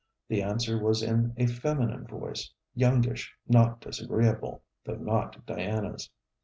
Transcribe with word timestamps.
The 0.29 0.41
answer 0.41 0.79
was 0.79 1.03
in 1.03 1.35
a 1.37 1.45
feminine 1.45 2.07
voice, 2.07 2.51
youngish, 2.73 3.35
not 3.47 3.81
disagreeable, 3.81 4.63
though 4.83 4.95
not 4.95 5.45
Diana's. 5.45 6.09